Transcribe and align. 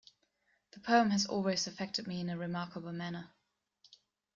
The 0.71 0.79
poem 0.79 1.11
has 1.11 1.27
always 1.27 1.67
affected 1.67 2.07
me 2.07 2.21
in 2.21 2.29
a 2.31 2.35
remarkable 2.35 2.91
manner. 2.91 3.29